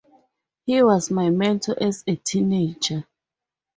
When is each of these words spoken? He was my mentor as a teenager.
He 0.65 0.81
was 0.81 1.11
my 1.11 1.29
mentor 1.29 1.75
as 1.79 2.03
a 2.07 2.15
teenager. 2.15 3.05